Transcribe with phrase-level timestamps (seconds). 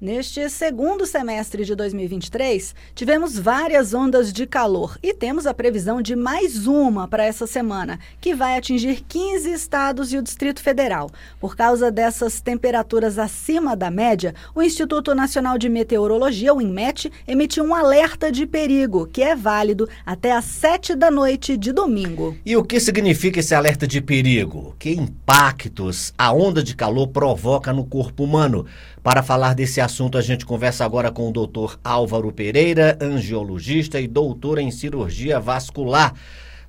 [0.00, 6.16] Neste segundo semestre de 2023, tivemos várias ondas de calor e temos a previsão de
[6.16, 11.10] mais uma para essa semana, que vai atingir 15 estados e o Distrito Federal.
[11.38, 17.62] Por causa dessas temperaturas acima da média, o Instituto Nacional de Meteorologia, o INMET, emitiu
[17.64, 22.34] um alerta de perigo, que é válido até às 7 da noite de domingo.
[22.46, 24.74] E o que significa esse alerta de perigo?
[24.78, 28.64] Que impactos a onda de calor provoca no corpo humano?
[29.02, 29.80] Para falar desse
[30.16, 36.14] a gente conversa agora com o doutor Álvaro Pereira, angiologista e doutor em cirurgia vascular.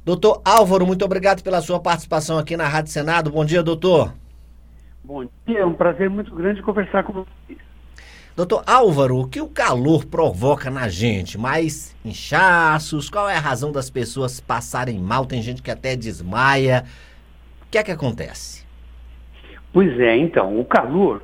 [0.03, 3.29] Doutor Álvaro, muito obrigado pela sua participação aqui na Rádio Senado.
[3.29, 4.13] Bom dia, doutor.
[5.03, 7.59] Bom dia, é um prazer muito grande conversar com vocês.
[8.35, 11.37] Doutor Álvaro, o que o calor provoca na gente?
[11.37, 13.09] Mais inchaços?
[13.09, 15.27] Qual é a razão das pessoas passarem mal?
[15.27, 16.85] Tem gente que até desmaia.
[17.61, 18.65] O que é que acontece?
[19.71, 21.21] Pois é, então, o calor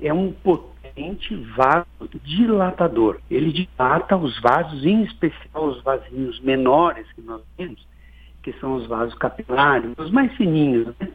[0.00, 0.71] é um potente
[1.56, 3.20] vasodilatador.
[3.30, 7.86] Ele dilata os vasos, em especial os vasinhos menores que nós temos,
[8.42, 10.88] que são os vasos capilares, os mais fininhos.
[10.98, 11.08] Né?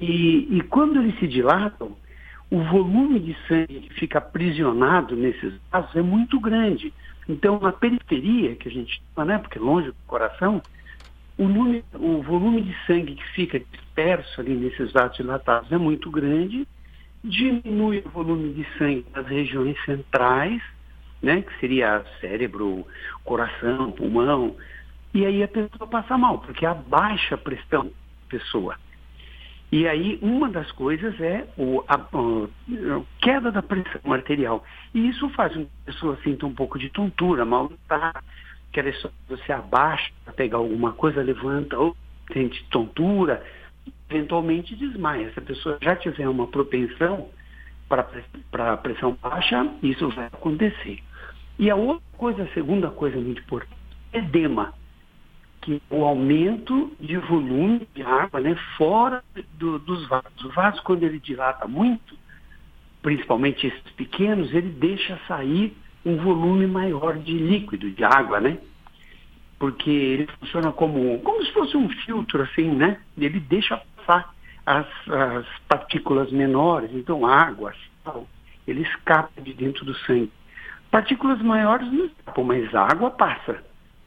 [0.00, 1.96] E, e quando eles se dilatam,
[2.50, 6.92] o volume de sangue que fica aprisionado nesses vasos é muito grande.
[7.28, 10.60] Então, na periferia, que a gente chama, né, porque longe do coração,
[11.38, 16.10] o, número, o volume de sangue que fica disperso ali nesses vasos dilatados é muito
[16.10, 16.66] grande
[17.22, 20.62] diminui o volume de sangue nas regiões centrais,
[21.22, 22.86] né, que seria cérebro,
[23.24, 24.56] coração, pulmão,
[25.12, 28.76] e aí a pessoa passa mal, porque abaixa a pressão da pessoa.
[29.72, 34.64] E aí uma das coisas é o, a, a, queda da pressão arterial.
[34.94, 38.24] E isso faz com que a pessoa sinta um pouco de tontura, mal-estar,
[38.72, 38.82] que
[39.28, 41.96] você abaixa para pegar alguma coisa, levanta, ou
[42.32, 43.44] sente tontura,
[44.10, 45.32] eventualmente desmaia.
[45.32, 47.28] Se a pessoa já tiver uma propensão
[47.88, 51.02] para pressão baixa, isso vai acontecer.
[51.58, 53.74] E a outra coisa, a segunda coisa muito importante,
[54.12, 54.74] é edema,
[55.60, 59.22] que é o aumento de volume de água né, fora
[59.54, 60.44] do, dos vasos.
[60.44, 62.16] O vaso, quando ele dilata muito,
[63.02, 68.58] principalmente esses pequenos, ele deixa sair um volume maior de líquido, de água, né?
[69.58, 72.98] Porque ele funciona como, como se fosse um filtro, assim, né?
[73.18, 74.34] Ele deixa passar
[74.66, 77.74] as, as partículas menores, então água,
[78.04, 78.26] sal,
[78.66, 80.32] ele escapa de dentro do sangue.
[80.90, 83.62] Partículas maiores não escapam, mas a água passa.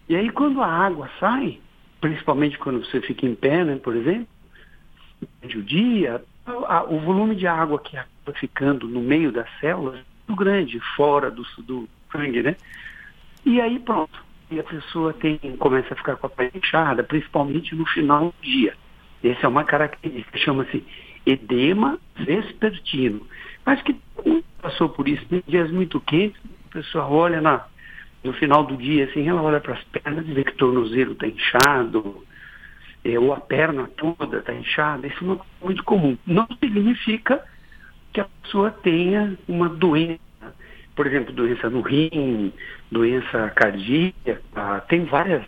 [0.07, 1.59] E aí quando a água sai,
[2.01, 4.27] principalmente quando você fica em pé, né, por exemplo,
[5.21, 6.23] durante o dia,
[6.89, 11.31] o volume de água que acaba ficando no meio das células é muito grande, fora
[11.31, 12.55] do, do sangue, né?
[13.45, 14.23] E aí pronto.
[14.51, 18.33] E a pessoa tem, começa a ficar com a pele inchada, principalmente no final do
[18.41, 18.75] dia.
[19.23, 20.83] Essa é uma característica, chama-se
[21.25, 23.25] edema vespertino.
[23.65, 23.95] Mas que
[24.61, 26.39] passou por isso, tem dias muito quentes,
[26.69, 27.65] a pessoa olha na,
[28.23, 31.13] no final do dia, assim, ela olha para as pernas e vê que o tornozelo
[31.13, 32.23] está inchado,
[33.03, 35.07] é, ou a perna toda está inchada.
[35.07, 36.17] Isso não é muito comum.
[36.25, 37.43] Não significa
[38.13, 40.19] que a pessoa tenha uma doença,
[40.95, 42.53] por exemplo, doença no rim,
[42.91, 45.43] doença cardíaca, tem várias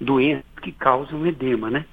[0.00, 1.84] doenças que causam edema, né?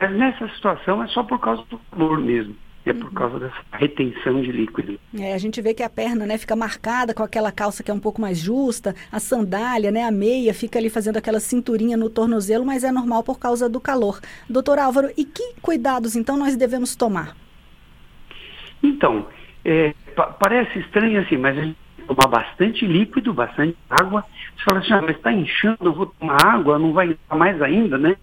[0.00, 2.54] Mas nessa situação é só por causa do calor mesmo.
[2.84, 3.14] É por uhum.
[3.14, 4.96] causa dessa retenção de líquido.
[5.18, 7.94] É, a gente vê que a perna né, fica marcada com aquela calça que é
[7.94, 12.08] um pouco mais justa, a sandália, né, a meia fica ali fazendo aquela cinturinha no
[12.08, 14.20] tornozelo, mas é normal por causa do calor.
[14.48, 17.36] Doutor Álvaro, e que cuidados então nós devemos tomar?
[18.80, 19.26] Então,
[19.64, 19.92] é,
[20.38, 24.24] parece estranho assim, mas a gente tomar bastante líquido, bastante água.
[24.56, 27.60] Você fala assim, ah, mas está inchando, eu vou tomar água, não vai entrar mais
[27.60, 28.16] ainda, né?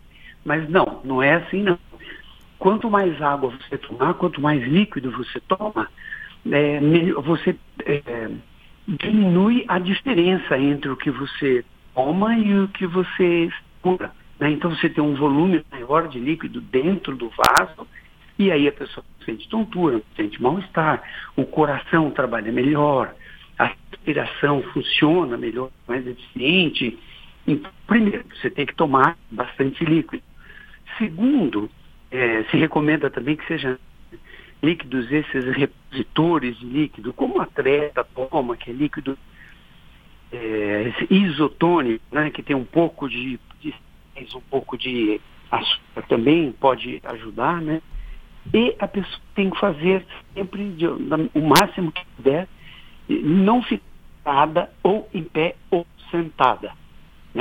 [0.44, 1.78] Mas não, não é assim não.
[2.60, 5.90] Quanto mais água você tomar, quanto mais líquido você toma,
[6.50, 6.80] é,
[7.22, 7.56] você
[7.86, 8.30] é,
[8.88, 13.50] diminui a diferença entre o que você toma e o que você
[13.82, 14.12] cura.
[14.40, 14.52] Né?
[14.52, 17.88] Então você tem um volume maior de líquido dentro do vaso
[18.38, 21.04] e aí a pessoa sente tontura, sente mal-estar,
[21.36, 23.14] o coração trabalha melhor,
[23.58, 26.98] a respiração funciona melhor, mais eficiente.
[27.46, 30.24] Então, primeiro, você tem que tomar bastante líquido.
[30.98, 31.70] Segundo,
[32.12, 33.78] é, se recomenda também que sejam
[34.62, 39.18] líquidos esses repositores de líquido, como a atleta toma, que é líquido
[40.32, 43.74] é, isotônico, né, que tem um pouco de, de
[44.36, 45.20] um pouco de
[45.52, 47.82] açúcar também pode ajudar, né?
[48.54, 52.48] E a pessoa tem que fazer sempre de, o máximo que puder,
[53.10, 56.72] não ficar ou em pé ou sentada.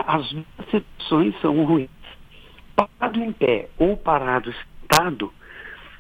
[0.07, 1.91] As duas situações são ruins
[2.87, 5.33] parado em pé ou parado sentado,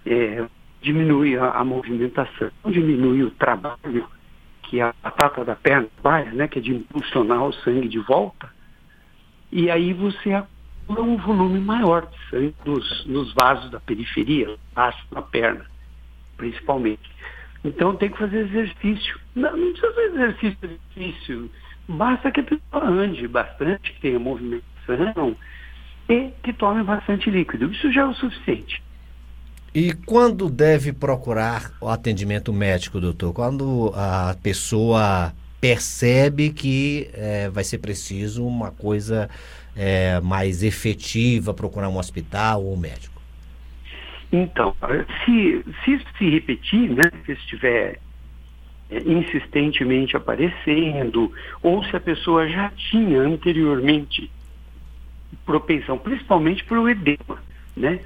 [0.06, 0.44] é,
[0.80, 4.06] diminui a, a, movimentação, diminui o trabalho
[4.62, 8.50] que a batata da perna faz, né, que é de impulsionar o sangue de volta,
[9.50, 15.04] e aí você acumula um volume maior de sangue nos, nos vasos da periferia, vasos
[15.10, 15.64] na perna,
[16.36, 17.10] principalmente.
[17.64, 19.20] Então tem que fazer exercício.
[19.34, 21.50] Não, não precisa fazer exercício difícil,
[21.88, 25.36] basta que a pessoa ande bastante, que tenha movimentação
[26.08, 27.70] e que tome bastante líquido.
[27.72, 28.82] Isso já é o suficiente.
[29.74, 33.32] E quando deve procurar o atendimento médico, doutor?
[33.32, 39.30] Quando a pessoa percebe que é, vai ser preciso uma coisa
[39.74, 43.22] é, mais efetiva, procurar um hospital ou um médico?
[44.30, 44.74] Então,
[45.24, 47.98] se, se isso se repetir, né, se estiver
[48.90, 51.32] é, insistentemente aparecendo,
[51.62, 54.30] ou se a pessoa já tinha anteriormente
[55.44, 57.42] propensão, principalmente para o edema,
[57.76, 58.00] né?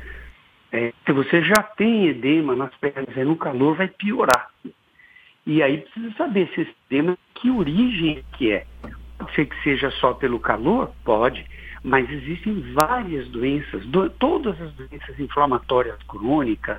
[0.72, 4.50] É, se você já tem edema nas pernas, aí no calor vai piorar.
[5.46, 8.66] E aí precisa saber se esse edema, que origem que é.
[9.16, 10.92] Pode ser que seja só pelo calor?
[11.04, 11.46] Pode.
[11.84, 16.78] Mas existem várias doenças, do, todas as doenças inflamatórias crônicas,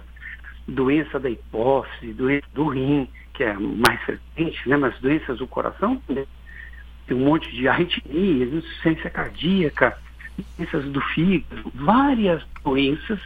[0.67, 4.75] doença da hipófise, doença do rim, que é mais frequente, né?
[4.75, 6.25] mas doenças do coração, né?
[7.07, 9.97] tem um monte de arritmias, insuficiência cardíaca,
[10.57, 13.19] doenças do fígado, várias doenças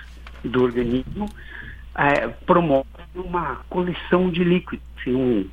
[0.43, 1.29] do organismo
[1.95, 2.85] é, promovem
[3.15, 5.49] uma coleção de líquidos, assim, um,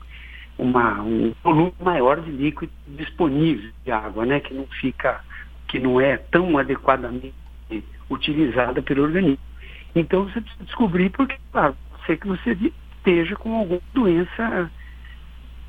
[0.58, 5.20] uma, um volume maior de líquido disponível de água, né, que não fica,
[5.66, 7.34] que não é tão adequadamente
[8.10, 9.38] utilizada pelo organismo.
[9.94, 12.56] Então você precisa descobrir porque, claro, pode ser que você
[12.98, 14.70] esteja com alguma doença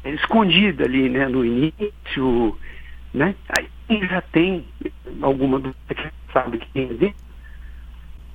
[0.06, 2.58] escondida ali, né, no início,
[3.14, 3.36] né?
[3.58, 4.66] Aí já tem
[5.22, 7.16] alguma doença que sabe que tem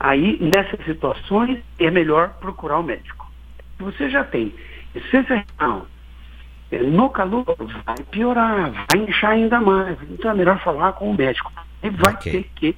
[0.01, 3.31] Aí, nessas situações, é melhor procurar o médico.
[3.77, 4.55] Se você já tem
[4.95, 5.87] essência renal,
[6.71, 7.45] é, no calor
[7.87, 9.97] vai piorar, vai inchar ainda mais.
[10.11, 11.53] Então é melhor falar com o médico.
[11.83, 12.33] Ele vai okay.
[12.33, 12.77] ter que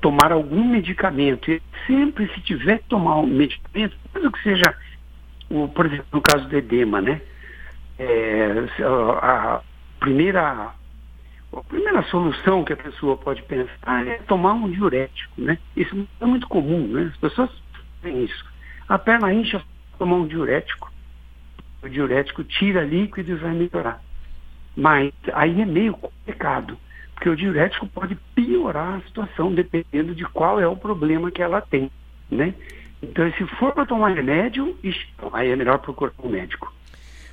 [0.00, 1.50] tomar algum medicamento.
[1.50, 4.74] E sempre se tiver que tomar um medicamento, mesmo que seja,
[5.50, 7.20] o, por exemplo, no caso do edema, né?
[7.98, 8.66] É,
[9.22, 9.60] a
[9.98, 10.72] primeira
[11.58, 15.58] a primeira solução que a pessoa pode pensar é tomar um diurético, né?
[15.74, 17.10] Isso é muito comum, né?
[17.12, 17.50] As pessoas
[18.02, 18.44] têm isso.
[18.88, 19.62] A perna incha,
[19.98, 20.92] tomar um diurético.
[21.82, 24.02] O diurético tira líquido e vai melhorar.
[24.76, 26.76] Mas aí é meio complicado,
[27.14, 31.62] porque o diurético pode piorar a situação dependendo de qual é o problema que ela
[31.62, 31.90] tem,
[32.30, 32.54] né?
[33.02, 34.76] Então, se for para tomar remédio,
[35.32, 36.72] aí é melhor procurar um médico.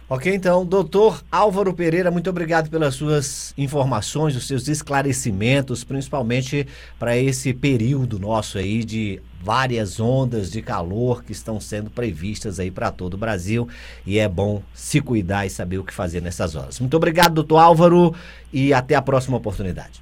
[0.09, 6.67] Ok, então, doutor Álvaro Pereira, muito obrigado pelas suas informações, os seus esclarecimentos, principalmente
[6.99, 12.69] para esse período nosso aí de várias ondas de calor que estão sendo previstas aí
[12.69, 13.67] para todo o Brasil
[14.05, 16.79] e é bom se cuidar e saber o que fazer nessas horas.
[16.81, 18.13] Muito obrigado, doutor Álvaro,
[18.51, 20.01] e até a próxima oportunidade.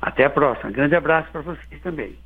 [0.00, 0.70] Até a próxima.
[0.70, 2.16] Grande abraço para vocês também.